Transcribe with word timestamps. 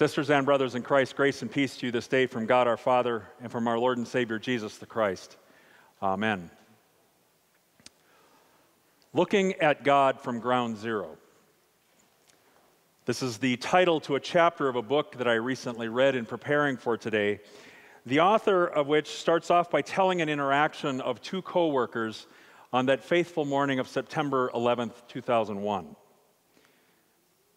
Sisters 0.00 0.30
and 0.30 0.46
brothers 0.46 0.76
in 0.76 0.82
Christ, 0.82 1.14
grace 1.14 1.42
and 1.42 1.52
peace 1.52 1.76
to 1.76 1.84
you 1.84 1.92
this 1.92 2.08
day 2.08 2.24
from 2.24 2.46
God 2.46 2.66
our 2.66 2.78
Father 2.78 3.22
and 3.42 3.52
from 3.52 3.68
our 3.68 3.78
Lord 3.78 3.98
and 3.98 4.08
Savior 4.08 4.38
Jesus 4.38 4.78
the 4.78 4.86
Christ. 4.86 5.36
Amen. 6.02 6.50
Looking 9.12 9.56
at 9.56 9.84
God 9.84 10.18
from 10.18 10.40
ground 10.40 10.78
zero. 10.78 11.18
This 13.04 13.22
is 13.22 13.36
the 13.36 13.58
title 13.58 14.00
to 14.00 14.14
a 14.14 14.20
chapter 14.20 14.70
of 14.70 14.76
a 14.76 14.80
book 14.80 15.18
that 15.18 15.28
I 15.28 15.34
recently 15.34 15.88
read 15.88 16.14
in 16.14 16.24
preparing 16.24 16.78
for 16.78 16.96
today, 16.96 17.40
the 18.06 18.20
author 18.20 18.64
of 18.64 18.86
which 18.86 19.06
starts 19.06 19.50
off 19.50 19.70
by 19.70 19.82
telling 19.82 20.22
an 20.22 20.30
interaction 20.30 21.02
of 21.02 21.20
two 21.20 21.42
co-workers 21.42 22.26
on 22.72 22.86
that 22.86 23.04
faithful 23.04 23.44
morning 23.44 23.78
of 23.78 23.86
September 23.86 24.50
11th, 24.54 24.94
2001. 25.08 25.94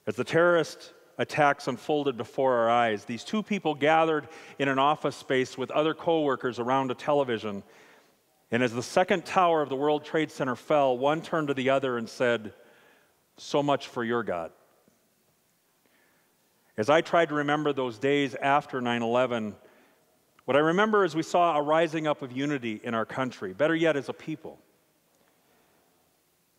As 0.08 0.18
the 0.18 0.26
terrorist 0.26 0.92
attacks 1.18 1.68
unfolded 1.68 2.18
before 2.18 2.56
our 2.56 2.70
eyes. 2.70 3.06
These 3.06 3.24
two 3.24 3.44
people 3.44 3.76
gathered 3.76 4.28
in 4.58 4.68
an 4.68 4.80
office 4.80 5.16
space 5.16 5.58
with 5.58 5.72
other 5.72 5.94
coworkers 5.94 6.60
around 6.60 6.92
a 6.92 6.96
television. 6.96 7.64
And 8.52 8.64
as 8.64 8.74
the 8.74 8.84
second 8.84 9.26
tower 9.26 9.62
of 9.62 9.70
the 9.70 9.76
World 9.76 10.04
Trade 10.04 10.32
Center 10.32 10.56
fell, 10.56 10.98
one 10.98 11.22
turned 11.22 11.50
to 11.50 11.54
the 11.54 11.70
other 11.70 11.98
and 11.98 12.10
said, 12.10 12.54
So 13.38 13.62
much 13.62 13.88
for 13.88 14.04
your 14.04 14.24
God. 14.24 14.52
As 16.76 16.90
I 16.90 17.02
tried 17.02 17.30
to 17.30 17.36
remember 17.36 17.72
those 17.72 18.00
days 18.00 18.34
after 18.36 18.82
9 18.82 19.04
11, 19.04 19.56
what 20.46 20.58
I 20.58 20.60
remember 20.60 21.06
is 21.06 21.16
we 21.16 21.24
saw 21.24 21.56
a 21.56 21.62
rising 21.62 22.08
up 22.08 22.22
of 22.22 22.32
unity 22.32 22.82
in 22.84 22.96
our 22.96 23.06
country, 23.06 23.54
better 23.54 23.76
yet, 23.76 23.96
as 23.96 24.10
a 24.10 24.14
people. 24.14 24.60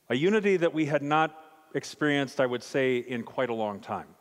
A 0.09 0.15
unity 0.15 0.57
that 0.59 0.73
we 0.73 0.87
had 0.87 1.02
not 1.02 1.37
experienced, 1.74 2.41
I 2.41 2.46
would 2.46 2.62
say, 2.62 2.98
in 2.98 3.24
quite 3.24 3.51
a 3.51 3.55
long 3.55 3.80
time 3.80 4.13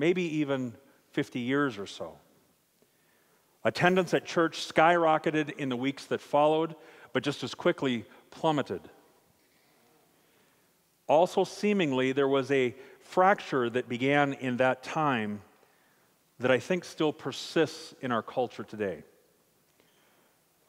maybe 0.00 0.22
even 0.38 0.74
50 1.12 1.40
years 1.40 1.76
or 1.78 1.86
so. 1.86 2.16
Attendance 3.64 4.14
at 4.14 4.24
church 4.24 4.66
skyrocketed 4.66 5.50
in 5.58 5.68
the 5.68 5.76
weeks 5.76 6.06
that 6.06 6.22
followed, 6.22 6.74
but 7.12 7.22
just 7.22 7.44
as 7.44 7.54
quickly 7.54 8.06
plummeted. 8.30 8.80
Also, 11.06 11.44
seemingly, 11.44 12.12
there 12.12 12.28
was 12.28 12.50
a 12.50 12.74
fracture 13.00 13.68
that 13.68 13.90
began 13.90 14.32
in 14.32 14.56
that 14.56 14.82
time 14.82 15.42
that 16.38 16.50
I 16.50 16.58
think 16.58 16.84
still 16.84 17.12
persists 17.12 17.94
in 18.00 18.10
our 18.10 18.22
culture 18.22 18.64
today. 18.64 19.02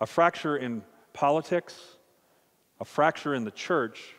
A 0.01 0.05
fracture 0.05 0.57
in 0.57 0.83
politics, 1.13 1.79
a 2.81 2.85
fracture 2.85 3.33
in 3.33 3.45
the 3.45 3.51
church, 3.51 4.13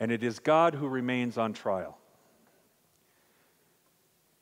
and 0.00 0.10
it 0.10 0.24
is 0.24 0.40
God 0.40 0.74
who 0.74 0.88
remains 0.88 1.38
on 1.38 1.52
trial. 1.52 1.98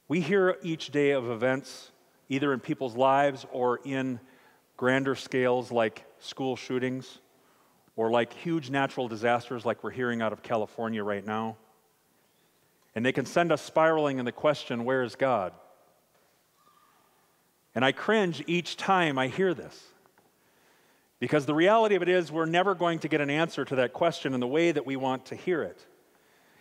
We 0.08 0.20
hear 0.20 0.56
each 0.62 0.90
day 0.90 1.10
of 1.10 1.28
events, 1.30 1.90
either 2.28 2.52
in 2.52 2.60
people's 2.60 2.96
lives 2.96 3.44
or 3.50 3.80
in 3.84 4.20
grander 4.76 5.14
scales 5.14 5.72
like 5.72 6.04
school 6.18 6.54
shootings 6.54 7.18
or 7.96 8.10
like 8.10 8.32
huge 8.32 8.70
natural 8.70 9.08
disasters 9.08 9.64
like 9.64 9.82
we're 9.82 9.90
hearing 9.90 10.22
out 10.22 10.32
of 10.32 10.42
California 10.42 11.02
right 11.02 11.24
now. 11.24 11.56
And 12.94 13.04
they 13.04 13.12
can 13.12 13.26
send 13.26 13.50
us 13.50 13.62
spiraling 13.62 14.18
in 14.18 14.24
the 14.24 14.32
question, 14.32 14.84
where 14.84 15.02
is 15.02 15.16
God? 15.16 15.52
And 17.74 17.84
I 17.84 17.92
cringe 17.92 18.42
each 18.46 18.76
time 18.76 19.18
I 19.18 19.28
hear 19.28 19.54
this. 19.54 19.78
Because 21.18 21.46
the 21.46 21.54
reality 21.54 21.94
of 21.94 22.02
it 22.02 22.08
is, 22.08 22.30
we're 22.30 22.46
never 22.46 22.74
going 22.74 22.98
to 23.00 23.08
get 23.08 23.20
an 23.20 23.30
answer 23.30 23.64
to 23.64 23.76
that 23.76 23.92
question 23.92 24.34
in 24.34 24.41
the 24.41 24.46
way 24.46 24.70
that 24.70 24.86
we 24.86 24.96
want 24.96 25.26
to 25.26 25.34
hear 25.34 25.62
it. 25.62 25.78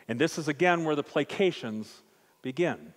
And 0.08 0.20
this 0.20 0.38
is 0.38 0.48
again 0.48 0.84
where 0.84 0.96
the 0.96 1.04
placations 1.04 1.88
begin. 2.42 2.94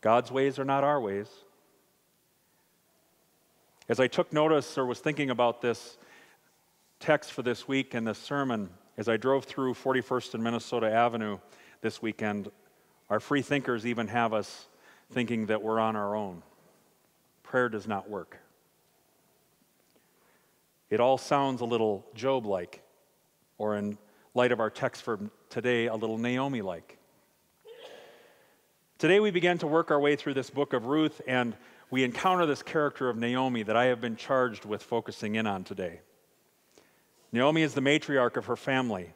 God's 0.00 0.30
ways 0.32 0.58
are 0.58 0.64
not 0.64 0.84
our 0.84 1.00
ways. 1.00 1.28
As 3.88 4.00
I 4.00 4.06
took 4.06 4.32
notice 4.32 4.78
or 4.78 4.86
was 4.86 5.00
thinking 5.00 5.30
about 5.30 5.60
this 5.60 5.98
text 7.00 7.32
for 7.32 7.42
this 7.42 7.66
week 7.66 7.94
and 7.94 8.06
this 8.06 8.18
sermon, 8.18 8.70
as 8.96 9.08
I 9.08 9.16
drove 9.16 9.44
through 9.44 9.74
41st 9.74 10.34
and 10.34 10.44
Minnesota 10.44 10.90
Avenue 10.90 11.38
this 11.80 12.00
weekend, 12.00 12.50
our 13.08 13.20
free 13.20 13.42
thinkers 13.42 13.84
even 13.84 14.06
have 14.08 14.32
us 14.32 14.68
thinking 15.10 15.46
that 15.46 15.62
we're 15.62 15.80
on 15.80 15.96
our 15.96 16.14
own. 16.14 16.42
Prayer 17.42 17.68
does 17.68 17.88
not 17.88 18.08
work. 18.08 18.38
It 20.88 21.00
all 21.00 21.18
sounds 21.18 21.60
a 21.60 21.64
little 21.64 22.06
Job 22.14 22.46
like, 22.46 22.82
or 23.58 23.76
in 23.76 23.98
light 24.34 24.52
of 24.52 24.60
our 24.60 24.70
text 24.70 25.02
for 25.02 25.18
today, 25.48 25.86
a 25.86 25.94
little 25.94 26.16
Naomi 26.16 26.62
like. 26.62 26.99
Today, 29.00 29.18
we 29.18 29.30
begin 29.30 29.56
to 29.56 29.66
work 29.66 29.90
our 29.90 29.98
way 29.98 30.14
through 30.14 30.34
this 30.34 30.50
book 30.50 30.74
of 30.74 30.84
Ruth, 30.84 31.22
and 31.26 31.56
we 31.90 32.04
encounter 32.04 32.44
this 32.44 32.62
character 32.62 33.08
of 33.08 33.16
Naomi 33.16 33.62
that 33.62 33.74
I 33.74 33.86
have 33.86 33.98
been 33.98 34.14
charged 34.14 34.66
with 34.66 34.82
focusing 34.82 35.36
in 35.36 35.46
on 35.46 35.64
today. 35.64 36.00
Naomi 37.32 37.62
is 37.62 37.72
the 37.72 37.80
matriarch 37.80 38.36
of 38.36 38.44
her 38.44 38.56
family, 38.56 39.14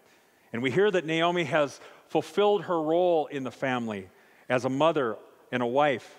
and 0.55 0.62
we 0.62 0.71
hear 0.71 0.91
that 0.91 1.05
Naomi 1.05 1.45
has 1.45 1.81
fulfilled 2.09 2.62
her 2.62 2.81
role 2.81 3.27
in 3.27 3.45
the 3.45 3.50
family 3.50 4.09
as 4.49 4.65
a 4.65 4.71
mother 4.71 5.19
and 5.53 5.62
a 5.62 5.67
wife. 5.67 6.11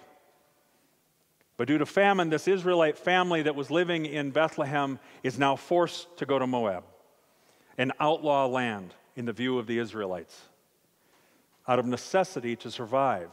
But 1.57 1.67
due 1.67 1.79
to 1.79 1.87
famine, 1.87 2.29
this 2.29 2.47
Israelite 2.47 2.99
family 2.99 3.41
that 3.41 3.55
was 3.55 3.71
living 3.71 4.05
in 4.05 4.29
Bethlehem 4.29 4.99
is 5.23 5.39
now 5.39 5.55
forced 5.55 6.15
to 6.17 6.27
go 6.27 6.37
to 6.37 6.45
Moab, 6.45 6.83
an 7.79 7.93
outlaw 7.99 8.45
land 8.45 8.93
in 9.15 9.25
the 9.25 9.33
view 9.33 9.57
of 9.57 9.65
the 9.65 9.79
Israelites, 9.79 10.39
out 11.67 11.79
of 11.79 11.87
necessity 11.87 12.55
to 12.57 12.69
survive. 12.69 13.31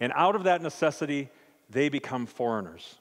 And 0.00 0.12
out 0.16 0.34
of 0.34 0.44
that 0.44 0.62
necessity, 0.62 1.28
they 1.68 1.88
become 1.88 2.26
foreigners. 2.26 2.96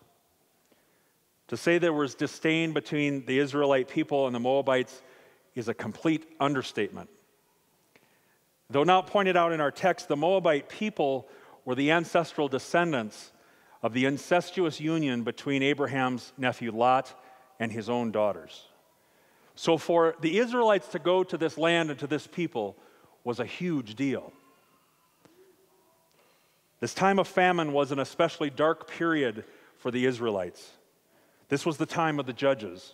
To 1.48 1.58
say 1.58 1.80
there 1.80 1.94
was 1.94 2.14
disdain 2.14 2.74
between 2.74 3.26
the 3.26 3.40
Israelite 3.40 3.88
people 3.88 4.28
and 4.28 4.36
the 4.36 4.40
Moabites 4.40 5.02
is 5.56 5.68
a 5.68 5.74
complete 5.74 6.28
understatement. 6.40 7.10
Though 8.70 8.84
not 8.84 9.08
pointed 9.08 9.36
out 9.36 9.52
in 9.52 9.62
our 9.62 9.72
text, 9.72 10.08
the 10.08 10.16
Moabite 10.16 10.70
people 10.70 11.28
were 11.66 11.74
the 11.74 11.92
ancestral 11.92 12.48
descendants 12.48 13.32
of 13.82 13.94
the 13.94 14.06
incestuous 14.06 14.80
union 14.80 15.24
between 15.24 15.64
Abraham's 15.64 16.34
nephew 16.38 16.72
Lot 16.72 17.20
and 17.60 17.72
his 17.72 17.90
own 17.90 18.12
daughters. 18.12 18.66
So, 19.56 19.78
for 19.78 20.16
the 20.22 20.38
Israelites 20.38 20.88
to 20.90 21.00
go 21.00 21.24
to 21.24 21.38
this 21.38 21.58
land 21.58 21.90
and 21.90 22.00
to 22.00 22.08
this 22.08 22.28
people 22.28 22.78
was 23.24 23.40
a 23.40 23.46
huge 23.46 23.96
deal. 23.96 24.32
This 26.80 26.94
time 26.94 27.20
of 27.20 27.28
famine 27.28 27.74
was 27.74 27.92
an 27.92 28.00
especially 28.00 28.50
dark 28.50 28.90
period 28.90 29.44
for 29.78 29.92
the 29.92 30.06
Israelites. 30.06 30.72
This 31.50 31.66
was 31.66 31.78
the 31.78 31.86
time 31.86 32.20
of 32.20 32.26
the 32.26 32.34
judges, 32.34 32.94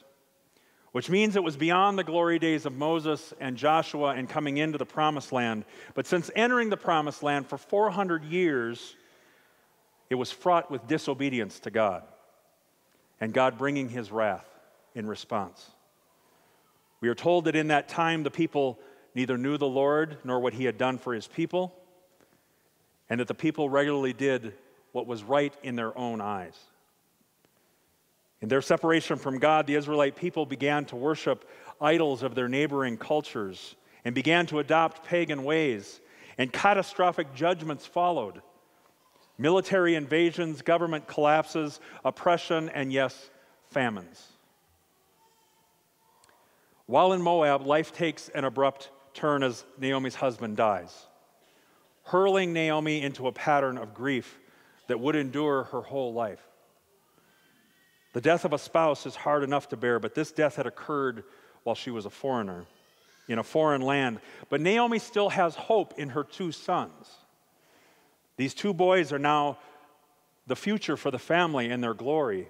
which 0.92 1.10
means 1.10 1.36
it 1.36 1.44
was 1.44 1.58
beyond 1.58 1.98
the 1.98 2.04
glory 2.04 2.40
days 2.40 2.66
of 2.66 2.74
Moses 2.74 3.34
and 3.40 3.58
Joshua 3.58 4.16
and 4.16 4.30
coming 4.30 4.58
into 4.58 4.78
the 4.78 4.86
promised 4.86 5.32
land. 5.32 5.66
But 5.94 6.08
since 6.08 6.32
entering 6.36 6.70
the 6.70 6.78
promised 6.78 7.22
land 7.22 7.48
for 7.48 7.58
400 7.58 8.24
years, 8.24 8.96
it 10.10 10.16
was 10.16 10.32
fraught 10.32 10.72
with 10.72 10.88
disobedience 10.88 11.60
to 11.62 11.72
God 11.72 12.04
and 13.20 13.34
God 13.34 13.58
bringing 13.58 13.90
his 13.90 14.12
wrath 14.12 14.48
in 14.96 15.06
response. 15.06 15.70
We 17.02 17.10
are 17.10 17.16
told 17.16 17.46
that 17.46 17.56
in 17.56 17.68
that 17.68 17.90
time 17.90 18.24
the 18.24 18.32
people 18.32 18.80
neither 19.14 19.38
knew 19.38 19.58
the 19.58 19.68
Lord 19.68 20.18
nor 20.24 20.40
what 20.40 20.54
he 20.54 20.66
had 20.66 20.78
done 20.78 20.98
for 20.98 21.14
his 21.14 21.28
people 21.28 21.76
and 23.10 23.20
that 23.20 23.28
the 23.28 23.34
people 23.34 23.70
regularly 23.70 24.14
did 24.14 24.54
what 24.92 25.08
was 25.08 25.24
right 25.24 25.54
in 25.64 25.76
their 25.76 25.98
own 25.98 26.22
eyes. 26.22 26.58
In 28.42 28.50
their 28.50 28.62
separation 28.62 29.18
from 29.18 29.40
God, 29.40 29.68
the 29.68 29.76
Israelite 29.76 30.16
people 30.16 30.46
began 30.46 30.86
to 30.86 30.96
worship 30.96 31.50
idols 31.82 32.24
of 32.24 32.36
their 32.36 32.48
neighboring 32.48 32.98
cultures 32.98 33.76
and 34.04 34.14
began 34.14 34.46
to 34.48 34.60
adopt 34.60 35.04
pagan 35.06 35.44
ways, 35.44 36.00
and 36.38 36.52
catastrophic 36.52 37.34
judgments 37.34 37.86
followed 37.86 38.42
military 39.38 39.96
invasions, 39.96 40.62
government 40.62 41.08
collapses, 41.08 41.82
oppression, 42.06 42.70
and 42.70 42.94
yes, 42.94 43.30
famines. 43.72 44.26
While 46.86 47.14
in 47.14 47.22
Moab, 47.22 47.66
life 47.66 47.92
takes 47.92 48.30
an 48.30 48.46
abrupt 48.46 48.92
turn 49.14 49.44
as 49.44 49.66
Naomi's 49.78 50.16
husband 50.16 50.56
dies 50.56 51.08
hurling 52.06 52.54
Naomi 52.54 53.02
into 53.02 53.28
a 53.28 53.32
pattern 53.32 53.78
of 53.78 53.94
grief 53.94 54.40
that 54.88 55.00
would 55.00 55.16
endure 55.16 55.64
her 55.66 55.82
whole 55.82 56.14
life. 56.14 56.42
The 58.14 58.22
death 58.22 58.46
of 58.46 58.54
a 58.54 58.58
spouse 58.58 59.06
is 59.06 59.16
hard 59.16 59.44
enough 59.44 59.70
to 59.70 59.78
bear, 59.78 60.00
but 60.00 60.16
this 60.16 60.32
death 60.32 60.56
had 60.56 60.66
occurred 60.66 61.24
while 61.64 61.76
she 61.76 61.92
was 61.92 62.06
a 62.06 62.10
foreigner 62.10 62.66
in 63.28 63.40
a 63.40 63.44
foreign 63.44 63.82
land. 63.82 64.20
But 64.50 64.62
Naomi 64.62 65.00
still 65.00 65.30
has 65.30 65.56
hope 65.56 65.96
in 65.98 66.10
her 66.10 66.24
two 66.24 66.52
sons. 66.52 67.10
These 68.38 68.54
two 68.54 68.74
boys 68.74 69.12
are 69.12 69.20
now 69.20 69.58
the 70.48 70.56
future 70.56 70.96
for 70.96 71.12
the 71.12 71.20
family 71.20 71.72
and 71.72 71.84
their 71.84 71.94
glory. 71.94 72.48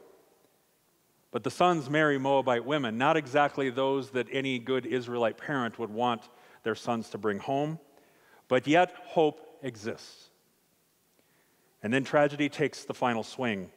But 1.31 1.43
the 1.43 1.51
sons 1.51 1.89
marry 1.89 2.17
Moabite 2.17 2.65
women, 2.65 2.97
not 2.97 3.17
exactly 3.17 3.69
those 3.69 4.09
that 4.11 4.27
any 4.31 4.59
good 4.59 4.85
Israelite 4.85 5.37
parent 5.37 5.79
would 5.79 5.89
want 5.89 6.29
their 6.63 6.75
sons 6.75 7.09
to 7.09 7.17
bring 7.17 7.39
home, 7.39 7.79
but 8.47 8.67
yet 8.67 8.93
hope 9.05 9.44
exists. 9.65 10.29
And 11.83 11.93
then 11.93 12.03
tragedy 12.03 12.47
takes 12.47 12.85
the 12.85 12.93
final 12.93 13.23
swing, 13.23 13.69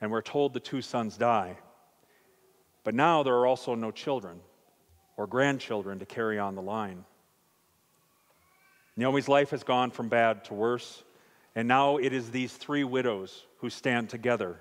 and 0.00 0.10
we're 0.10 0.22
told 0.22 0.52
the 0.52 0.60
two 0.60 0.82
sons 0.82 1.16
die. 1.16 1.56
But 2.82 2.94
now 2.94 3.22
there 3.22 3.34
are 3.34 3.46
also 3.46 3.74
no 3.74 3.90
children 3.90 4.40
or 5.16 5.26
grandchildren 5.26 5.98
to 5.98 6.06
carry 6.06 6.38
on 6.38 6.54
the 6.54 6.62
line. 6.62 7.04
Naomi's 8.96 9.28
life 9.28 9.50
has 9.50 9.62
gone 9.62 9.90
from 9.90 10.08
bad 10.08 10.44
to 10.46 10.54
worse, 10.54 11.04
and 11.54 11.68
now 11.68 11.98
it 11.98 12.12
is 12.12 12.30
these 12.30 12.52
three 12.52 12.84
widows 12.84 13.46
who 13.58 13.70
stand 13.70 14.08
together 14.08 14.60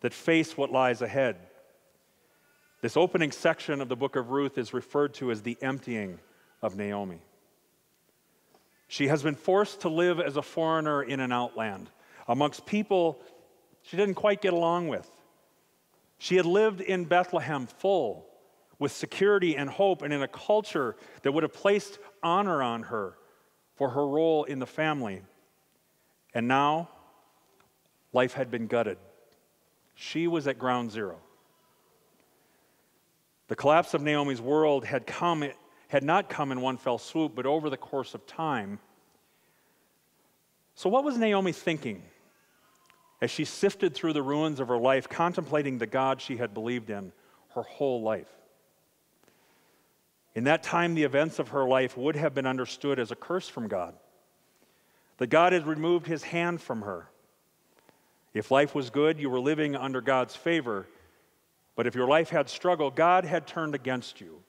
that 0.00 0.14
face 0.14 0.56
what 0.56 0.72
lies 0.72 1.02
ahead. 1.02 1.36
This 2.80 2.96
opening 2.96 3.30
section 3.30 3.80
of 3.80 3.88
the 3.88 3.96
book 3.96 4.16
of 4.16 4.30
Ruth 4.30 4.56
is 4.56 4.72
referred 4.72 5.14
to 5.14 5.30
as 5.30 5.42
the 5.42 5.58
emptying 5.60 6.18
of 6.62 6.76
Naomi. 6.76 7.20
She 8.90 9.06
has 9.06 9.22
been 9.22 9.36
forced 9.36 9.82
to 9.82 9.88
live 9.88 10.18
as 10.18 10.36
a 10.36 10.42
foreigner 10.42 11.00
in 11.00 11.20
an 11.20 11.30
outland 11.30 11.88
amongst 12.26 12.66
people 12.66 13.22
she 13.82 13.96
didn't 13.96 14.16
quite 14.16 14.40
get 14.40 14.52
along 14.52 14.88
with. 14.88 15.08
She 16.18 16.34
had 16.34 16.44
lived 16.44 16.80
in 16.80 17.04
Bethlehem 17.04 17.68
full 17.68 18.26
with 18.80 18.90
security 18.90 19.56
and 19.56 19.70
hope 19.70 20.02
and 20.02 20.12
in 20.12 20.22
a 20.22 20.28
culture 20.28 20.96
that 21.22 21.30
would 21.30 21.44
have 21.44 21.52
placed 21.52 22.00
honor 22.20 22.64
on 22.64 22.82
her 22.82 23.16
for 23.76 23.90
her 23.90 24.04
role 24.04 24.42
in 24.42 24.58
the 24.58 24.66
family. 24.66 25.22
And 26.34 26.48
now, 26.48 26.88
life 28.12 28.32
had 28.32 28.50
been 28.50 28.66
gutted. 28.66 28.98
She 29.94 30.26
was 30.26 30.48
at 30.48 30.58
ground 30.58 30.90
zero. 30.90 31.20
The 33.46 33.54
collapse 33.54 33.94
of 33.94 34.02
Naomi's 34.02 34.40
world 34.40 34.84
had, 34.84 35.06
come, 35.06 35.44
had 35.90 36.04
not 36.04 36.28
come 36.28 36.52
in 36.52 36.60
one 36.60 36.76
fell 36.76 36.98
swoop, 36.98 37.34
but 37.34 37.46
over 37.46 37.68
the 37.68 37.76
course 37.76 38.14
of 38.14 38.24
time. 38.24 38.78
So, 40.76 40.88
what 40.88 41.02
was 41.02 41.18
Naomi 41.18 41.50
thinking 41.50 42.04
as 43.20 43.28
she 43.28 43.44
sifted 43.44 43.92
through 43.92 44.12
the 44.12 44.22
ruins 44.22 44.60
of 44.60 44.68
her 44.68 44.78
life, 44.78 45.08
contemplating 45.08 45.78
the 45.78 45.88
God 45.88 46.20
she 46.20 46.36
had 46.36 46.54
believed 46.54 46.90
in 46.90 47.10
her 47.56 47.62
whole 47.62 48.02
life? 48.02 48.30
In 50.36 50.44
that 50.44 50.62
time, 50.62 50.94
the 50.94 51.02
events 51.02 51.40
of 51.40 51.48
her 51.48 51.64
life 51.64 51.96
would 51.96 52.14
have 52.14 52.34
been 52.34 52.46
understood 52.46 53.00
as 53.00 53.10
a 53.10 53.16
curse 53.16 53.48
from 53.48 53.66
God. 53.66 53.94
That 55.18 55.26
God 55.26 55.52
had 55.52 55.66
removed 55.66 56.06
his 56.06 56.22
hand 56.22 56.60
from 56.60 56.82
her. 56.82 57.08
If 58.32 58.52
life 58.52 58.76
was 58.76 58.90
good, 58.90 59.18
you 59.18 59.28
were 59.28 59.40
living 59.40 59.74
under 59.74 60.00
God's 60.00 60.36
favor. 60.36 60.86
But 61.74 61.88
if 61.88 61.96
your 61.96 62.06
life 62.06 62.30
had 62.30 62.48
struggle, 62.48 62.92
God 62.92 63.24
had 63.24 63.48
turned 63.48 63.74
against 63.74 64.20
you 64.20 64.44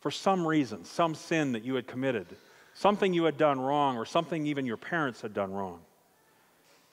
for 0.00 0.10
some 0.10 0.46
reason, 0.46 0.84
some 0.84 1.14
sin 1.14 1.52
that 1.52 1.64
you 1.64 1.74
had 1.74 1.86
committed, 1.86 2.26
something 2.74 3.12
you 3.12 3.24
had 3.24 3.36
done 3.36 3.60
wrong, 3.60 3.96
or 3.96 4.04
something 4.04 4.46
even 4.46 4.66
your 4.66 4.76
parents 4.76 5.20
had 5.20 5.34
done 5.34 5.52
wrong. 5.52 5.80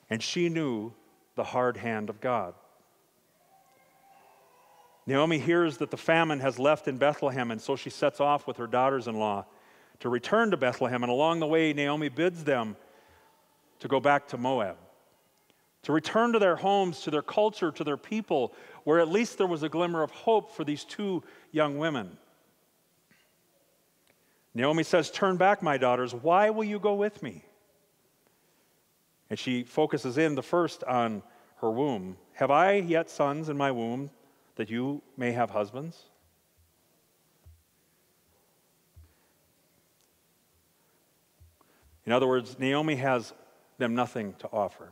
And 0.09 0.21
she 0.21 0.50
knew 0.50 0.92
the 1.36 1.44
hard 1.44 1.77
hand 1.77 2.09
of 2.09 2.21
God. 2.21 2.54
Naomi 5.06 5.39
hears 5.39 5.77
that 5.77 5.89
the 5.89 5.98
famine 5.98 6.42
has 6.42 6.59
left 6.59 6.88
in 6.88 6.98
Bethlehem, 6.98 7.51
and 7.51 7.62
so 7.62 7.75
she 7.75 7.89
sets 7.89 8.19
off 8.19 8.45
with 8.45 8.57
her 8.57 8.68
daughters 8.68 9.07
in 9.07 9.15
law 9.15 9.45
to 10.01 10.09
return 10.09 10.51
to 10.51 10.57
Bethlehem. 10.57 11.04
And 11.04 11.12
along 11.12 11.39
the 11.39 11.48
way, 11.48 11.71
Naomi 11.71 12.09
bids 12.09 12.44
them 12.44 12.75
to 13.80 13.88
go 13.88 14.00
back 14.00 14.27
to 14.30 14.38
Moab 14.38 14.77
to 15.88 15.94
return 15.94 16.33
to 16.33 16.39
their 16.39 16.57
homes, 16.57 17.00
to 17.00 17.09
their 17.09 17.21
culture, 17.21 17.71
to 17.71 17.81
their 17.81 17.95
people, 17.95 18.54
where 18.83 19.00
at 19.00 19.07
least 19.07 19.38
there 19.38 19.48
was 19.48 19.63
a 19.63 19.69
glimmer 19.69 20.04
of 20.04 20.12
hope 20.12 20.51
for 20.51 20.65
these 20.65 20.83
two 20.83 21.24
young 21.54 21.77
women. 21.77 22.18
Naomi 24.57 24.81
says, 24.81 25.12
Turn 25.12 25.38
back, 25.38 25.62
my 25.62 25.77
daughters. 25.77 26.15
Why 26.15 26.50
will 26.50 26.63
you 26.63 26.80
go 26.80 26.95
with 26.95 27.21
me? 27.21 27.45
And 29.30 29.38
she 29.38 29.63
focuses 29.63 30.18
in 30.18 30.33
the 30.33 30.42
first 30.42 30.83
on 30.83 31.21
her 31.57 31.69
womb. 31.69 32.18
Have 32.33 32.50
I 32.50 32.74
yet 32.74 33.12
sons 33.12 33.50
in 33.50 33.57
my 33.57 33.71
womb 33.71 34.09
that 34.56 34.71
you 34.71 35.04
may 35.15 35.31
have 35.31 35.51
husbands? 35.51 36.06
In 42.07 42.12
other 42.12 42.25
words, 42.25 42.57
Naomi 42.57 42.95
has 42.95 43.33
them 43.77 43.94
nothing 43.94 44.33
to 44.39 44.50
offer. 44.51 44.92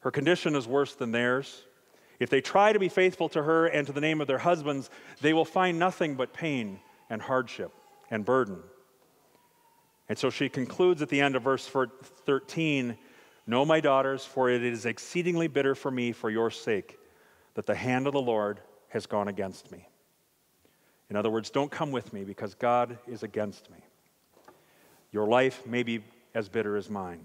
Her 0.00 0.10
condition 0.10 0.54
is 0.54 0.68
worse 0.68 0.94
than 0.94 1.12
theirs. 1.12 1.64
If 2.20 2.28
they 2.28 2.42
try 2.42 2.74
to 2.74 2.78
be 2.78 2.90
faithful 2.90 3.30
to 3.30 3.42
her 3.42 3.64
and 3.64 3.86
to 3.86 3.94
the 3.94 4.02
name 4.02 4.20
of 4.20 4.26
their 4.26 4.36
husbands, 4.36 4.90
they 5.22 5.32
will 5.32 5.46
find 5.46 5.78
nothing 5.78 6.14
but 6.14 6.34
pain 6.34 6.80
and 7.08 7.22
hardship 7.22 7.72
and 8.10 8.24
burden. 8.24 8.58
And 10.08 10.16
so 10.16 10.30
she 10.30 10.48
concludes 10.48 11.02
at 11.02 11.08
the 11.08 11.20
end 11.20 11.36
of 11.36 11.42
verse 11.42 11.68
13 12.26 12.96
No, 13.46 13.64
my 13.64 13.80
daughters, 13.80 14.24
for 14.24 14.50
it 14.50 14.62
is 14.62 14.86
exceedingly 14.86 15.48
bitter 15.48 15.74
for 15.74 15.90
me 15.90 16.12
for 16.12 16.30
your 16.30 16.50
sake 16.50 16.98
that 17.54 17.66
the 17.66 17.74
hand 17.74 18.06
of 18.06 18.12
the 18.12 18.20
Lord 18.20 18.60
has 18.88 19.06
gone 19.06 19.28
against 19.28 19.72
me. 19.72 19.88
In 21.08 21.16
other 21.16 21.30
words, 21.30 21.50
don't 21.50 21.70
come 21.70 21.92
with 21.92 22.12
me 22.12 22.24
because 22.24 22.54
God 22.54 22.98
is 23.06 23.22
against 23.22 23.70
me. 23.70 23.78
Your 25.12 25.26
life 25.26 25.66
may 25.66 25.82
be 25.82 26.02
as 26.34 26.48
bitter 26.48 26.76
as 26.76 26.90
mine. 26.90 27.24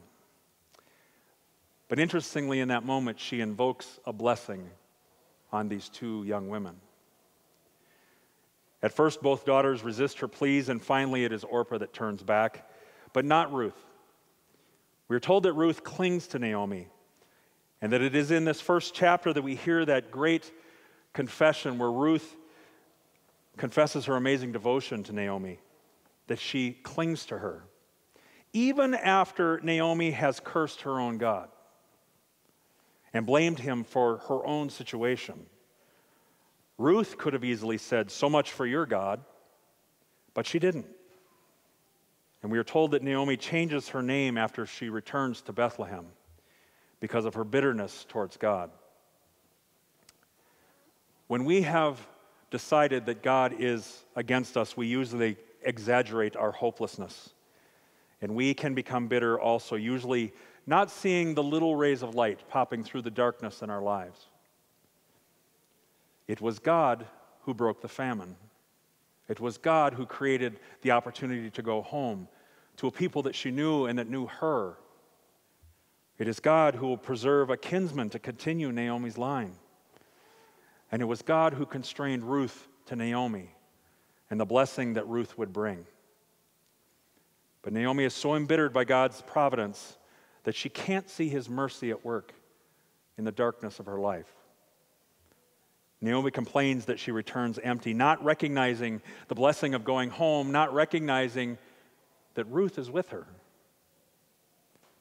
But 1.87 1.99
interestingly, 1.99 2.59
in 2.61 2.69
that 2.69 2.85
moment, 2.85 3.19
she 3.19 3.41
invokes 3.41 3.99
a 4.05 4.13
blessing 4.13 4.69
on 5.51 5.67
these 5.67 5.89
two 5.89 6.23
young 6.23 6.47
women. 6.47 6.75
At 8.83 8.93
first, 8.93 9.21
both 9.21 9.45
daughters 9.45 9.83
resist 9.83 10.19
her 10.19 10.27
pleas, 10.27 10.69
and 10.69 10.81
finally, 10.81 11.23
it 11.23 11.31
is 11.31 11.43
Orpah 11.43 11.77
that 11.79 11.93
turns 11.93 12.23
back, 12.23 12.67
but 13.13 13.25
not 13.25 13.53
Ruth. 13.53 13.77
We 15.07 15.15
are 15.15 15.19
told 15.19 15.43
that 15.43 15.53
Ruth 15.53 15.83
clings 15.83 16.27
to 16.27 16.39
Naomi, 16.39 16.87
and 17.81 17.93
that 17.93 18.01
it 18.01 18.15
is 18.15 18.31
in 18.31 18.45
this 18.45 18.61
first 18.61 18.93
chapter 18.93 19.31
that 19.33 19.41
we 19.41 19.55
hear 19.55 19.85
that 19.85 20.09
great 20.09 20.51
confession 21.13 21.77
where 21.77 21.91
Ruth 21.91 22.37
confesses 23.57 24.05
her 24.05 24.15
amazing 24.15 24.51
devotion 24.51 25.03
to 25.03 25.13
Naomi, 25.13 25.59
that 26.27 26.39
she 26.39 26.71
clings 26.71 27.25
to 27.27 27.37
her, 27.37 27.65
even 28.53 28.93
after 28.93 29.59
Naomi 29.61 30.11
has 30.11 30.39
cursed 30.39 30.81
her 30.81 30.99
own 30.99 31.17
God 31.17 31.49
and 33.13 33.25
blamed 33.25 33.59
him 33.59 33.83
for 33.83 34.17
her 34.29 34.45
own 34.45 34.69
situation. 34.69 35.45
Ruth 36.81 37.17
could 37.19 37.33
have 37.33 37.43
easily 37.43 37.77
said, 37.77 38.09
So 38.09 38.27
much 38.27 38.51
for 38.51 38.65
your 38.65 38.87
God, 38.87 39.21
but 40.33 40.47
she 40.47 40.57
didn't. 40.57 40.87
And 42.41 42.51
we 42.51 42.57
are 42.57 42.63
told 42.63 42.91
that 42.91 43.03
Naomi 43.03 43.37
changes 43.37 43.89
her 43.89 44.01
name 44.01 44.35
after 44.35 44.65
she 44.65 44.89
returns 44.89 45.41
to 45.43 45.53
Bethlehem 45.53 46.07
because 46.99 47.25
of 47.25 47.35
her 47.35 47.43
bitterness 47.43 48.05
towards 48.09 48.35
God. 48.35 48.71
When 51.27 51.45
we 51.45 51.61
have 51.61 51.99
decided 52.49 53.05
that 53.05 53.21
God 53.21 53.53
is 53.59 54.03
against 54.15 54.57
us, 54.57 54.75
we 54.75 54.87
usually 54.87 55.37
exaggerate 55.61 56.35
our 56.35 56.51
hopelessness. 56.51 57.29
And 58.21 58.33
we 58.33 58.55
can 58.55 58.73
become 58.73 59.07
bitter 59.07 59.39
also, 59.39 59.75
usually 59.75 60.33
not 60.65 60.89
seeing 60.89 61.35
the 61.35 61.43
little 61.43 61.75
rays 61.75 62.01
of 62.01 62.15
light 62.15 62.39
popping 62.49 62.83
through 62.83 63.03
the 63.03 63.11
darkness 63.11 63.61
in 63.61 63.69
our 63.69 63.81
lives. 63.81 64.27
It 66.31 66.39
was 66.39 66.59
God 66.59 67.05
who 67.41 67.53
broke 67.53 67.81
the 67.81 67.89
famine. 67.89 68.37
It 69.27 69.41
was 69.41 69.57
God 69.57 69.95
who 69.95 70.05
created 70.05 70.61
the 70.81 70.91
opportunity 70.91 71.49
to 71.49 71.61
go 71.61 71.81
home 71.81 72.29
to 72.77 72.87
a 72.87 72.91
people 72.91 73.23
that 73.23 73.35
she 73.35 73.51
knew 73.51 73.85
and 73.85 73.99
that 73.99 74.07
knew 74.07 74.27
her. 74.27 74.77
It 76.17 76.29
is 76.29 76.39
God 76.39 76.75
who 76.75 76.87
will 76.87 76.97
preserve 76.97 77.49
a 77.49 77.57
kinsman 77.57 78.09
to 78.11 78.17
continue 78.19 78.71
Naomi's 78.71 79.17
line. 79.17 79.55
And 80.89 81.01
it 81.01 81.05
was 81.05 81.21
God 81.21 81.53
who 81.53 81.65
constrained 81.65 82.23
Ruth 82.23 82.69
to 82.85 82.95
Naomi 82.95 83.53
and 84.29 84.39
the 84.39 84.45
blessing 84.45 84.93
that 84.93 85.05
Ruth 85.09 85.37
would 85.37 85.51
bring. 85.51 85.85
But 87.61 87.73
Naomi 87.73 88.05
is 88.05 88.13
so 88.13 88.35
embittered 88.35 88.71
by 88.71 88.85
God's 88.85 89.21
providence 89.21 89.97
that 90.43 90.55
she 90.55 90.69
can't 90.69 91.09
see 91.09 91.27
his 91.27 91.49
mercy 91.49 91.91
at 91.91 92.05
work 92.05 92.33
in 93.17 93.25
the 93.25 93.33
darkness 93.33 93.81
of 93.81 93.85
her 93.85 93.99
life. 93.99 94.33
Naomi 96.01 96.31
complains 96.31 96.85
that 96.85 96.99
she 96.99 97.11
returns 97.11 97.59
empty, 97.59 97.93
not 97.93 98.23
recognizing 98.23 99.01
the 99.27 99.35
blessing 99.35 99.75
of 99.75 99.83
going 99.83 100.09
home, 100.09 100.51
not 100.51 100.73
recognizing 100.73 101.59
that 102.33 102.45
Ruth 102.45 102.79
is 102.79 102.89
with 102.89 103.09
her. 103.09 103.27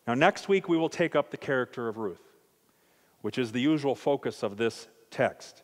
Now, 0.07 0.15
next 0.15 0.49
week, 0.49 0.69
we 0.69 0.77
will 0.77 0.89
take 0.89 1.17
up 1.17 1.31
the 1.31 1.37
character 1.37 1.89
of 1.89 1.97
Ruth, 1.97 2.21
which 3.23 3.39
is 3.39 3.53
the 3.53 3.61
usual 3.61 3.95
focus 3.95 4.43
of 4.43 4.57
this 4.57 4.89
text. 5.11 5.63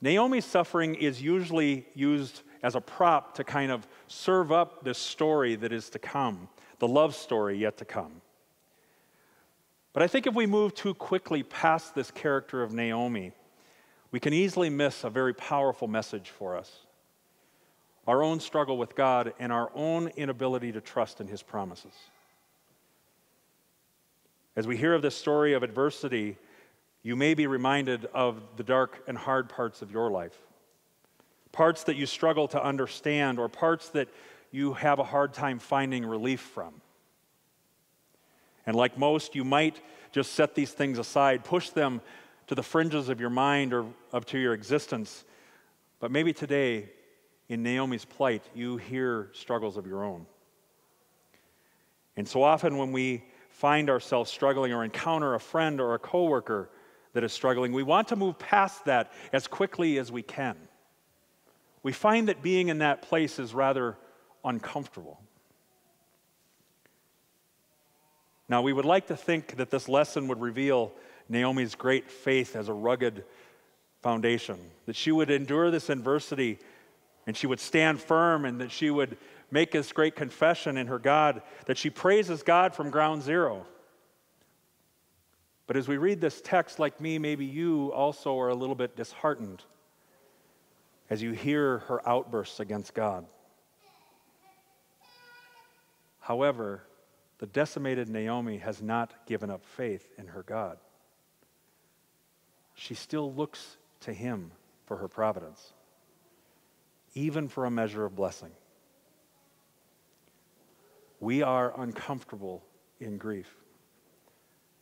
Naomi's 0.00 0.44
suffering 0.44 0.94
is 0.94 1.20
usually 1.20 1.86
used 1.94 2.42
as 2.62 2.74
a 2.74 2.80
prop 2.80 3.34
to 3.36 3.44
kind 3.44 3.72
of 3.72 3.86
serve 4.06 4.52
up 4.52 4.84
this 4.84 4.98
story 4.98 5.56
that 5.56 5.72
is 5.72 5.90
to 5.90 5.98
come, 5.98 6.48
the 6.78 6.88
love 6.88 7.14
story 7.14 7.58
yet 7.58 7.78
to 7.78 7.84
come. 7.84 8.20
But 9.92 10.02
I 10.02 10.06
think 10.06 10.26
if 10.26 10.34
we 10.34 10.46
move 10.46 10.74
too 10.74 10.92
quickly 10.92 11.42
past 11.42 11.94
this 11.94 12.10
character 12.10 12.62
of 12.62 12.72
Naomi, 12.72 13.32
we 14.16 14.20
can 14.20 14.32
easily 14.32 14.70
miss 14.70 15.04
a 15.04 15.10
very 15.10 15.34
powerful 15.34 15.86
message 15.88 16.30
for 16.30 16.56
us 16.56 16.78
our 18.06 18.22
own 18.22 18.40
struggle 18.40 18.78
with 18.78 18.96
God 18.96 19.34
and 19.38 19.52
our 19.52 19.70
own 19.74 20.08
inability 20.16 20.72
to 20.72 20.80
trust 20.80 21.20
in 21.20 21.26
His 21.26 21.42
promises. 21.42 21.92
As 24.56 24.66
we 24.66 24.78
hear 24.78 24.94
of 24.94 25.02
this 25.02 25.14
story 25.14 25.52
of 25.52 25.62
adversity, 25.62 26.38
you 27.02 27.14
may 27.14 27.34
be 27.34 27.46
reminded 27.46 28.06
of 28.14 28.40
the 28.56 28.62
dark 28.62 29.02
and 29.06 29.18
hard 29.18 29.50
parts 29.50 29.82
of 29.82 29.90
your 29.90 30.10
life. 30.10 30.38
Parts 31.52 31.84
that 31.84 31.96
you 31.96 32.06
struggle 32.06 32.48
to 32.48 32.64
understand, 32.64 33.38
or 33.38 33.50
parts 33.50 33.90
that 33.90 34.08
you 34.50 34.72
have 34.72 34.98
a 34.98 35.04
hard 35.04 35.34
time 35.34 35.58
finding 35.58 36.06
relief 36.06 36.40
from. 36.40 36.72
And 38.64 38.74
like 38.74 38.96
most, 38.96 39.34
you 39.34 39.44
might 39.44 39.78
just 40.10 40.32
set 40.32 40.54
these 40.54 40.70
things 40.70 40.98
aside, 40.98 41.44
push 41.44 41.68
them 41.68 42.00
to 42.46 42.54
the 42.54 42.62
fringes 42.62 43.08
of 43.08 43.20
your 43.20 43.30
mind 43.30 43.72
or 43.72 43.86
up 44.12 44.24
to 44.26 44.38
your 44.38 44.54
existence. 44.54 45.24
But 46.00 46.10
maybe 46.10 46.32
today, 46.32 46.90
in 47.48 47.62
Naomi's 47.62 48.04
plight, 48.04 48.42
you 48.54 48.76
hear 48.76 49.30
struggles 49.32 49.76
of 49.76 49.86
your 49.86 50.04
own. 50.04 50.26
And 52.16 52.26
so 52.26 52.42
often 52.42 52.78
when 52.78 52.92
we 52.92 53.24
find 53.50 53.90
ourselves 53.90 54.30
struggling 54.30 54.72
or 54.72 54.84
encounter 54.84 55.34
a 55.34 55.40
friend 55.40 55.80
or 55.80 55.94
a 55.94 55.98
coworker 55.98 56.70
that 57.12 57.24
is 57.24 57.32
struggling, 57.32 57.72
we 57.72 57.82
want 57.82 58.08
to 58.08 58.16
move 58.16 58.38
past 58.38 58.84
that 58.84 59.12
as 59.32 59.46
quickly 59.46 59.98
as 59.98 60.12
we 60.12 60.22
can. 60.22 60.56
We 61.82 61.92
find 61.92 62.28
that 62.28 62.42
being 62.42 62.68
in 62.68 62.78
that 62.78 63.02
place 63.02 63.38
is 63.38 63.54
rather 63.54 63.96
uncomfortable. 64.44 65.20
Now, 68.48 68.62
we 68.62 68.72
would 68.72 68.84
like 68.84 69.08
to 69.08 69.16
think 69.16 69.56
that 69.56 69.70
this 69.70 69.88
lesson 69.88 70.28
would 70.28 70.40
reveal 70.40 70.92
Naomi's 71.28 71.74
great 71.74 72.10
faith 72.10 72.56
as 72.56 72.68
a 72.68 72.72
rugged 72.72 73.24
foundation, 74.02 74.58
that 74.86 74.96
she 74.96 75.10
would 75.10 75.30
endure 75.30 75.70
this 75.70 75.90
adversity 75.90 76.58
and 77.26 77.36
she 77.36 77.46
would 77.46 77.60
stand 77.60 78.00
firm 78.00 78.44
and 78.44 78.60
that 78.60 78.70
she 78.70 78.90
would 78.90 79.18
make 79.50 79.72
this 79.72 79.92
great 79.92 80.14
confession 80.14 80.76
in 80.76 80.86
her 80.86 80.98
God, 80.98 81.42
that 81.66 81.78
she 81.78 81.90
praises 81.90 82.42
God 82.42 82.74
from 82.74 82.90
ground 82.90 83.22
zero. 83.22 83.66
But 85.66 85.76
as 85.76 85.88
we 85.88 85.96
read 85.96 86.20
this 86.20 86.40
text, 86.40 86.78
like 86.78 87.00
me, 87.00 87.18
maybe 87.18 87.44
you 87.44 87.92
also 87.92 88.38
are 88.38 88.48
a 88.48 88.54
little 88.54 88.76
bit 88.76 88.96
disheartened 88.96 89.64
as 91.10 91.22
you 91.22 91.32
hear 91.32 91.78
her 91.78 92.06
outbursts 92.08 92.60
against 92.60 92.94
God. 92.94 93.26
However, 96.20 96.82
the 97.38 97.46
decimated 97.46 98.08
Naomi 98.08 98.58
has 98.58 98.82
not 98.82 99.26
given 99.26 99.50
up 99.50 99.64
faith 99.64 100.08
in 100.18 100.28
her 100.28 100.42
God. 100.42 100.78
She 102.76 102.94
still 102.94 103.32
looks 103.32 103.78
to 104.00 104.12
him 104.12 104.52
for 104.84 104.98
her 104.98 105.08
providence, 105.08 105.72
even 107.14 107.48
for 107.48 107.64
a 107.64 107.70
measure 107.70 108.04
of 108.04 108.14
blessing. 108.14 108.52
We 111.18 111.42
are 111.42 111.72
uncomfortable 111.80 112.62
in 113.00 113.16
grief, 113.16 113.50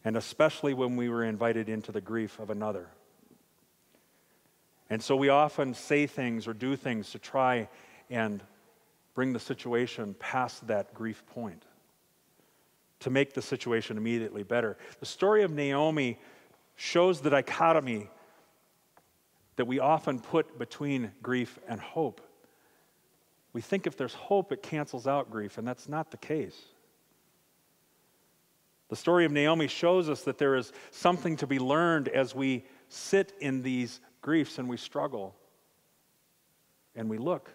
and 0.04 0.16
especially 0.16 0.74
when 0.74 0.96
we 0.96 1.08
were 1.08 1.24
invited 1.24 1.68
into 1.68 1.92
the 1.92 2.00
grief 2.00 2.40
of 2.40 2.50
another. 2.50 2.88
And 4.90 5.00
so 5.00 5.14
we 5.14 5.28
often 5.28 5.72
say 5.72 6.06
things 6.08 6.48
or 6.48 6.52
do 6.52 6.74
things 6.74 7.12
to 7.12 7.20
try 7.20 7.68
and 8.10 8.42
bring 9.14 9.32
the 9.32 9.40
situation 9.40 10.14
past 10.18 10.66
that 10.66 10.92
grief 10.92 11.24
point 11.26 11.64
to 13.00 13.10
make 13.10 13.34
the 13.34 13.42
situation 13.42 13.96
immediately 13.96 14.42
better. 14.42 14.76
The 14.98 15.06
story 15.06 15.44
of 15.44 15.52
Naomi 15.52 16.18
shows 16.76 17.20
the 17.20 17.30
dichotomy 17.30 18.08
that 19.56 19.66
we 19.66 19.78
often 19.78 20.18
put 20.18 20.58
between 20.58 21.12
grief 21.22 21.58
and 21.68 21.80
hope. 21.80 22.20
We 23.52 23.60
think 23.60 23.86
if 23.86 23.96
there's 23.96 24.14
hope, 24.14 24.50
it 24.52 24.62
cancels 24.62 25.06
out 25.06 25.30
grief, 25.30 25.58
and 25.58 25.66
that's 25.66 25.88
not 25.88 26.10
the 26.10 26.16
case. 26.16 26.60
The 28.88 28.96
story 28.96 29.24
of 29.24 29.32
Naomi 29.32 29.68
shows 29.68 30.08
us 30.08 30.22
that 30.22 30.38
there 30.38 30.56
is 30.56 30.72
something 30.90 31.36
to 31.36 31.46
be 31.46 31.58
learned 31.58 32.08
as 32.08 32.34
we 32.34 32.64
sit 32.88 33.32
in 33.40 33.62
these 33.62 34.00
griefs 34.20 34.58
and 34.58 34.68
we 34.68 34.76
struggle 34.76 35.34
and 36.94 37.08
we 37.08 37.18
look. 37.18 37.50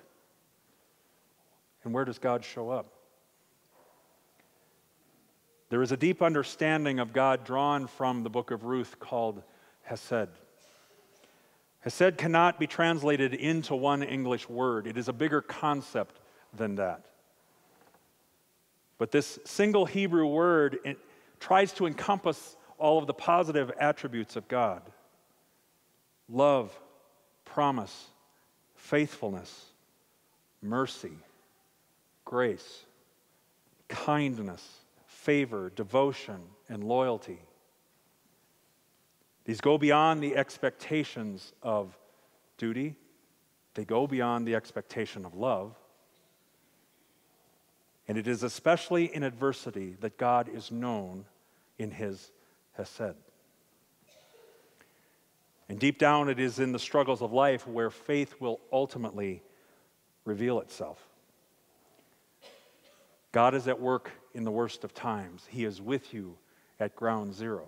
And 1.83 1.93
where 1.93 2.05
does 2.05 2.19
God 2.19 2.43
show 2.43 2.69
up? 2.69 2.93
There 5.69 5.83
is 5.83 5.91
a 5.91 5.97
deep 5.97 6.21
understanding 6.21 6.99
of 6.99 7.13
God 7.13 7.45
drawn 7.45 7.85
from 7.85 8.23
the 8.23 8.29
book 8.29 8.49
of 8.49 8.63
Ruth 8.63 8.99
called 8.99 9.43
Hesed. 9.83 10.29
Hesed 11.81 12.17
cannot 12.17 12.59
be 12.59 12.65
translated 12.67 13.35
into 13.35 13.75
one 13.75 14.01
English 14.01 14.49
word, 14.49 14.87
it 14.87 14.97
is 14.97 15.07
a 15.07 15.13
bigger 15.13 15.41
concept 15.41 16.19
than 16.55 16.75
that. 16.75 17.05
But 18.97 19.11
this 19.11 19.39
single 19.45 19.85
Hebrew 19.85 20.25
word 20.25 20.79
tries 21.39 21.71
to 21.73 21.85
encompass 21.85 22.57
all 22.77 22.97
of 22.97 23.07
the 23.07 23.13
positive 23.13 23.71
attributes 23.79 24.35
of 24.35 24.47
God 24.47 24.81
love, 26.27 26.77
promise, 27.45 28.07
faithfulness, 28.75 29.65
mercy, 30.61 31.13
grace, 32.25 32.85
kindness 33.87 34.78
favor, 35.29 35.71
devotion, 35.75 36.41
and 36.69 36.83
loyalty. 36.83 37.37
These 39.45 39.61
go 39.61 39.77
beyond 39.77 40.23
the 40.23 40.35
expectations 40.35 41.53
of 41.61 41.95
duty, 42.57 42.95
they 43.75 43.85
go 43.85 44.07
beyond 44.07 44.47
the 44.47 44.55
expectation 44.55 45.25
of 45.25 45.35
love. 45.35 45.75
And 48.07 48.17
it 48.17 48.27
is 48.27 48.41
especially 48.41 49.13
in 49.13 49.21
adversity 49.21 49.95
that 49.99 50.17
God 50.17 50.49
is 50.49 50.71
known 50.71 51.25
in 51.77 51.91
his 51.91 52.31
Hesed. 52.75 53.13
And 55.69 55.79
deep 55.79 55.99
down, 55.99 56.29
it 56.29 56.39
is 56.39 56.57
in 56.57 56.71
the 56.71 56.79
struggles 56.79 57.21
of 57.21 57.31
life 57.31 57.67
where 57.67 57.91
faith 57.91 58.33
will 58.39 58.59
ultimately 58.73 59.43
reveal 60.25 60.59
itself. 60.59 60.97
God 63.31 63.53
is 63.53 63.67
at 63.67 63.79
work 63.79 64.09
in 64.33 64.43
the 64.43 64.51
worst 64.51 64.83
of 64.83 64.93
times. 64.93 65.45
He 65.49 65.65
is 65.65 65.81
with 65.81 66.13
you 66.13 66.37
at 66.79 66.95
ground 66.95 67.33
zero. 67.33 67.67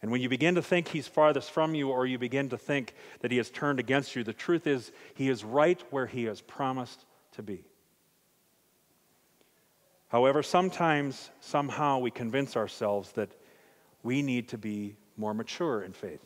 And 0.00 0.12
when 0.12 0.20
you 0.20 0.28
begin 0.28 0.54
to 0.54 0.62
think 0.62 0.88
he's 0.88 1.08
farthest 1.08 1.50
from 1.50 1.74
you, 1.74 1.88
or 1.88 2.06
you 2.06 2.18
begin 2.18 2.50
to 2.50 2.58
think 2.58 2.94
that 3.20 3.32
he 3.32 3.36
has 3.38 3.50
turned 3.50 3.80
against 3.80 4.14
you, 4.14 4.22
the 4.22 4.32
truth 4.32 4.66
is 4.66 4.92
he 5.14 5.28
is 5.28 5.42
right 5.42 5.82
where 5.90 6.06
he 6.06 6.24
has 6.24 6.40
promised 6.40 7.04
to 7.32 7.42
be. 7.42 7.64
However, 10.08 10.42
sometimes, 10.42 11.30
somehow, 11.40 11.98
we 11.98 12.10
convince 12.10 12.56
ourselves 12.56 13.12
that 13.12 13.30
we 14.02 14.22
need 14.22 14.48
to 14.48 14.58
be 14.58 14.94
more 15.16 15.34
mature 15.34 15.82
in 15.82 15.92
faith, 15.92 16.24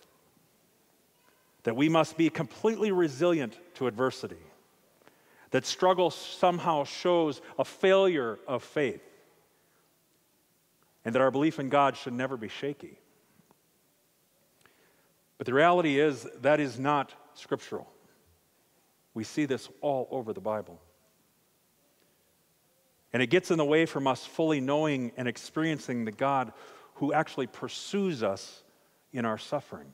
that 1.62 1.74
we 1.74 1.88
must 1.88 2.18
be 2.18 2.28
completely 2.28 2.92
resilient 2.92 3.58
to 3.74 3.86
adversity 3.86 4.36
that 5.52 5.64
struggle 5.64 6.10
somehow 6.10 6.82
shows 6.82 7.40
a 7.58 7.64
failure 7.64 8.38
of 8.48 8.64
faith, 8.64 9.02
and 11.04 11.14
that 11.14 11.22
our 11.22 11.30
belief 11.30 11.60
in 11.60 11.68
God 11.68 11.96
should 11.96 12.14
never 12.14 12.36
be 12.36 12.48
shaky. 12.48 12.98
But 15.38 15.46
the 15.46 15.54
reality 15.54 16.00
is, 16.00 16.26
that 16.40 16.58
is 16.58 16.78
not 16.78 17.12
scriptural. 17.34 17.88
We 19.14 19.24
see 19.24 19.44
this 19.44 19.68
all 19.80 20.08
over 20.10 20.32
the 20.32 20.40
Bible. 20.40 20.80
And 23.12 23.22
it 23.22 23.26
gets 23.26 23.50
in 23.50 23.58
the 23.58 23.64
way 23.64 23.84
from 23.84 24.06
us 24.06 24.24
fully 24.24 24.60
knowing 24.60 25.12
and 25.18 25.28
experiencing 25.28 26.06
the 26.06 26.12
God 26.12 26.52
who 26.94 27.12
actually 27.12 27.46
pursues 27.46 28.22
us 28.22 28.62
in 29.12 29.26
our 29.26 29.36
suffering. 29.36 29.92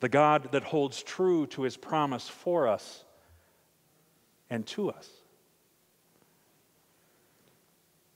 The 0.00 0.08
God 0.08 0.50
that 0.50 0.64
holds 0.64 1.00
true 1.02 1.46
to 1.48 1.62
his 1.62 1.76
promise 1.76 2.28
for 2.28 2.66
us 2.66 3.04
and 4.52 4.66
to 4.66 4.90
us. 4.90 5.08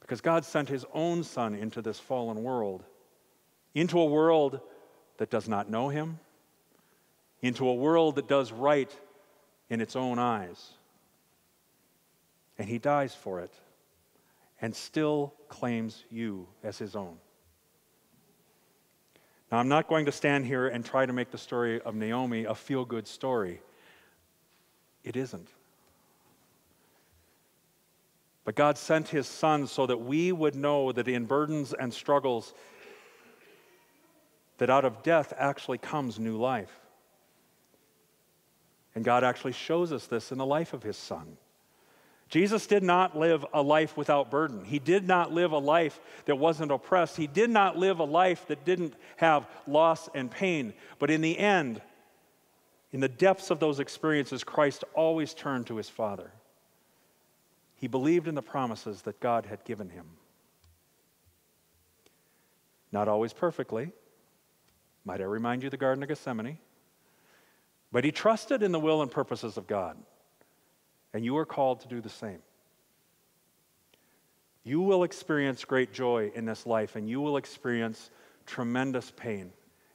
Because 0.01 0.21
God 0.21 0.45
sent 0.45 0.69
his 0.69 0.85
own 0.93 1.25
Son 1.25 1.55
into 1.55 1.81
this 1.81 1.99
fallen 1.99 2.43
world, 2.43 2.85
into 3.75 3.99
a 3.99 4.05
world 4.05 4.61
that 5.17 5.31
does 5.31 5.49
not 5.49 5.71
know 5.71 5.89
him, 5.89 6.21
into 7.41 7.67
a 7.67 7.75
world 7.75 8.17
that 8.17 8.29
does 8.29 8.53
right 8.53 8.95
in 9.71 9.81
its 9.81 9.97
own 9.97 10.19
eyes. 10.19 10.73
And 12.59 12.69
he 12.69 12.79
dies 12.79 13.15
for 13.15 13.41
it 13.41 13.55
and 14.61 14.77
still 14.77 15.33
claims 15.49 16.05
you 16.11 16.47
as 16.63 16.77
his 16.77 16.95
own. 16.95 17.17
Now, 19.51 19.57
I'm 19.57 19.69
not 19.69 19.89
going 19.89 20.05
to 20.05 20.13
stand 20.13 20.45
here 20.45 20.69
and 20.69 20.85
try 20.85 21.07
to 21.07 21.15
make 21.15 21.31
the 21.31 21.39
story 21.39 21.81
of 21.81 21.95
Naomi 21.95 22.45
a 22.45 22.55
feel 22.55 22.85
good 22.85 23.09
story. 23.09 23.63
It 25.03 25.17
isn't. 25.17 25.49
But 28.47 28.55
God 28.55 28.79
sent 28.79 29.09
his 29.09 29.27
son 29.27 29.67
so 29.67 29.87
that 29.87 29.99
we 29.99 30.31
would 30.31 30.55
know 30.55 30.93
that 30.93 31.09
in 31.09 31.27
burdens 31.27 31.75
and 31.75 31.93
struggles, 31.93 32.55
that 34.59 34.71
out 34.71 34.85
of 34.85 35.03
death 35.03 35.35
actually 35.37 35.79
comes 35.79 36.21
new 36.21 36.39
life. 36.39 36.71
And 38.95 39.05
God 39.05 39.25
actually 39.25 39.53
shows 39.53 39.93
us 39.93 40.07
this 40.07 40.31
in 40.31 40.39
the 40.39 40.47
life 40.47 40.73
of 40.73 40.85
his 40.85 40.97
son. 40.97 41.37
Jesus 42.29 42.69
did 42.69 42.85
not 42.85 43.19
live 43.19 43.45
a 43.53 43.63
life 43.63 43.97
without 43.97 44.31
burden. 44.31 44.65
He 44.65 44.79
did 44.79 45.09
not 45.09 45.33
live 45.33 45.51
a 45.51 45.59
life 45.59 45.99
that 46.27 46.37
wasn't 46.37 46.71
oppressed. 46.71 47.17
He 47.17 47.27
did 47.27 47.51
not 47.51 47.77
live 47.77 47.99
a 47.99 48.05
life 48.05 48.47
that 48.47 48.65
didn't 48.65 48.95
have 49.17 49.49
loss 49.67 50.09
and 50.15 50.31
pain. 50.31 50.73
But 51.01 51.11
in 51.11 51.21
the 51.21 51.37
end, 51.37 51.83
in 52.93 53.01
the 53.01 53.09
depths 53.09 53.51
of 53.51 53.59
those 53.59 53.81
experiences, 53.81 54.45
Christ 54.45 54.85
always 54.95 55.35
turned 55.35 55.67
to 55.67 55.77
his 55.77 55.91
Father. 55.91 56.31
He 57.77 57.89
believed 57.89 58.27
in 58.27 58.35
the 58.35 58.43
promises 58.43 59.03
that 59.03 59.21
God 59.21 59.47
had 59.47 59.65
given 59.65 59.91
him. 59.91 60.07
Not 62.91 63.09
always 63.09 63.33
perfectly. 63.33 63.93
Might 65.05 65.21
I 65.21 65.25
remind 65.25 65.63
you 65.63 65.71
the 65.71 65.77
Garden 65.77 66.03
of 66.03 66.09
Gethsemane? 66.09 66.59
But 67.93 68.05
he 68.05 68.13
trusted 68.13 68.63
in 68.63 68.73
the 68.73 68.81
will 68.81 69.03
and 69.03 69.11
purposes 69.11 69.57
of 69.57 69.67
God. 69.67 69.97
And 71.13 71.25
you 71.25 71.37
are 71.37 71.47
called 71.47 71.81
to 71.81 71.89
do 71.89 72.01
the 72.01 72.09
same. 72.09 72.41
You 74.65 74.81
will 74.81 75.05
experience 75.05 75.65
great 75.65 75.93
joy 75.93 76.33
in 76.35 76.45
this 76.45 76.67
life, 76.67 76.97
and 76.97 77.09
you 77.09 77.21
will 77.21 77.37
experience 77.37 78.11
tremendous 78.47 79.13
pain 79.17 79.53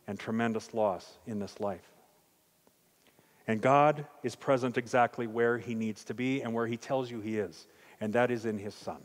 and 0.07 0.19
tremendous 0.19 0.73
loss 0.73 1.17
in 1.27 1.39
this 1.39 1.59
life. 1.59 1.91
And 3.47 3.61
God 3.61 4.05
is 4.23 4.35
present 4.35 4.77
exactly 4.77 5.27
where 5.27 5.57
He 5.57 5.75
needs 5.75 6.03
to 6.05 6.13
be 6.13 6.41
and 6.41 6.53
where 6.53 6.67
He 6.67 6.77
tells 6.77 7.09
you 7.09 7.21
He 7.21 7.37
is, 7.37 7.67
and 7.99 8.13
that 8.13 8.31
is 8.31 8.45
in 8.45 8.57
His 8.57 8.75
Son. 8.75 9.01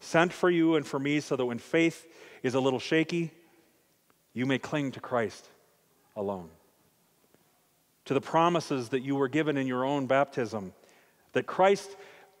Sent 0.00 0.32
for 0.32 0.50
you 0.50 0.76
and 0.76 0.86
for 0.86 0.98
me 0.98 1.20
so 1.20 1.36
that 1.36 1.46
when 1.46 1.58
faith 1.58 2.06
is 2.42 2.54
a 2.54 2.60
little 2.60 2.78
shaky, 2.78 3.32
you 4.32 4.46
may 4.46 4.58
cling 4.58 4.92
to 4.92 5.00
Christ 5.00 5.48
alone 6.14 6.50
to 8.06 8.14
the 8.14 8.20
promises 8.20 8.88
that 8.90 9.02
you 9.02 9.14
were 9.16 9.28
given 9.28 9.56
in 9.56 9.66
your 9.66 9.84
own 9.84 10.06
baptism. 10.06 10.72
That 11.32 11.46
Christ 11.46 11.94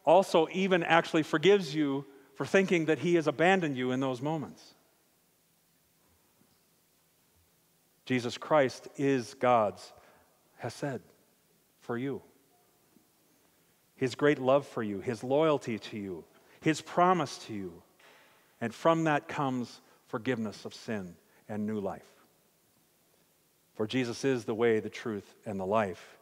also 0.04 0.48
even 0.52 0.82
actually 0.82 1.24
forgives 1.24 1.74
you 1.74 2.06
for 2.34 2.46
thinking 2.46 2.86
that 2.86 3.00
he 3.00 3.16
has 3.16 3.26
abandoned 3.26 3.76
you 3.76 3.90
in 3.90 4.00
those 4.00 4.22
moments. 4.22 4.62
Jesus 8.04 8.38
Christ 8.38 8.88
is 8.96 9.34
God's 9.34 9.92
Hesed 10.66 11.00
for 11.80 11.96
you. 11.96 12.22
His 13.96 14.14
great 14.14 14.38
love 14.38 14.66
for 14.66 14.82
you, 14.82 15.00
His 15.00 15.22
loyalty 15.22 15.78
to 15.78 15.96
you, 15.96 16.24
His 16.60 16.80
promise 16.80 17.38
to 17.46 17.54
you. 17.54 17.82
And 18.60 18.74
from 18.74 19.04
that 19.04 19.28
comes 19.28 19.80
forgiveness 20.08 20.64
of 20.64 20.74
sin 20.74 21.14
and 21.48 21.66
new 21.66 21.80
life. 21.80 22.02
For 23.74 23.86
Jesus 23.86 24.24
is 24.24 24.44
the 24.44 24.54
way, 24.54 24.80
the 24.80 24.90
truth, 24.90 25.34
and 25.44 25.60
the 25.60 25.66
life. 25.66 26.18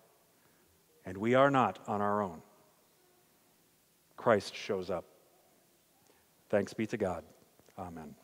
And 1.07 1.17
we 1.17 1.35
are 1.35 1.51
not 1.51 1.79
on 1.87 2.01
our 2.01 2.23
own. 2.23 2.43
Christ 4.17 4.55
shows 4.55 4.91
up. 4.91 5.05
Thanks 6.51 6.75
be 6.75 6.87
to 6.87 6.97
God. 6.97 7.25
Amen. 7.79 8.15